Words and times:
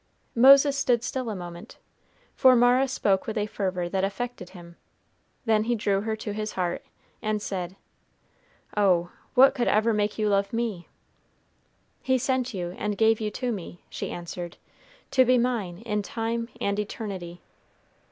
Moses 0.33 0.75
stood 0.75 1.03
still 1.03 1.29
a 1.29 1.35
moment, 1.35 1.77
for 2.33 2.55
Mara 2.55 2.87
spoke 2.87 3.27
with 3.27 3.37
a 3.37 3.45
fervor 3.45 3.87
that 3.87 4.03
affected 4.03 4.49
him; 4.49 4.75
then 5.45 5.65
he 5.65 5.75
drew 5.75 6.01
her 6.01 6.15
to 6.15 6.33
his 6.33 6.53
heart, 6.53 6.83
and 7.21 7.39
said, 7.39 7.75
"Oh, 8.75 9.11
what 9.35 9.53
could 9.53 9.67
ever 9.67 9.93
make 9.93 10.17
you 10.17 10.27
love 10.27 10.51
me?" 10.53 10.87
"He 12.01 12.17
sent 12.17 12.51
you 12.51 12.71
and 12.79 12.97
gave 12.97 13.21
you 13.21 13.29
to 13.29 13.51
me," 13.51 13.83
she 13.91 14.09
answered, 14.09 14.57
"to 15.11 15.23
be 15.23 15.37
mine 15.37 15.83
in 15.85 16.01
time 16.01 16.49
and 16.59 16.79
eternity." 16.79 17.43